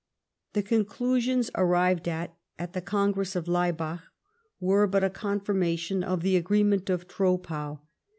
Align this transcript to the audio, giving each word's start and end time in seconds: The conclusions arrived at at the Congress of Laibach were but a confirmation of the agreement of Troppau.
The 0.53 0.63
conclusions 0.63 1.51
arrived 1.53 2.07
at 2.07 2.35
at 2.57 2.73
the 2.73 2.81
Congress 2.81 3.35
of 3.35 3.47
Laibach 3.47 4.01
were 4.59 4.87
but 4.87 5.03
a 5.03 5.11
confirmation 5.11 6.03
of 6.03 6.23
the 6.23 6.37
agreement 6.37 6.89
of 6.89 7.07
Troppau. 7.07 7.81